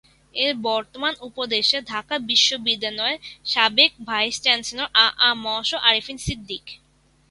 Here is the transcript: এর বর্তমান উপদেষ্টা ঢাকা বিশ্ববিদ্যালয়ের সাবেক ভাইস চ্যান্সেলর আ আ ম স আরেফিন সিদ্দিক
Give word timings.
এর 0.33 0.53
বর্তমান 0.65 1.13
উপদেষ্টা 1.27 1.79
ঢাকা 1.91 2.15
বিশ্ববিদ্যালয়ের 2.29 3.21
সাবেক 3.45 3.91
ভাইস 4.07 4.35
চ্যান্সেলর 4.43 4.87
আ 4.95 5.07
আ 5.19 5.29
ম 5.35 5.45
স 5.61 5.69
আরেফিন 5.87 6.17
সিদ্দিক 6.25 6.65